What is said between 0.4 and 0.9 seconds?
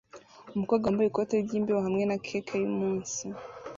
Umukobwa